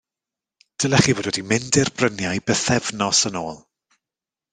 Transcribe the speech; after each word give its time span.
Dylech 0.79 1.03
chi 1.07 1.13
fod 1.17 1.27
wedi 1.29 1.43
mynd 1.49 1.77
i'r 1.81 1.91
bryniau 1.99 2.41
bythefnos 2.47 3.21
yn 3.31 3.39
ôl. 3.43 3.61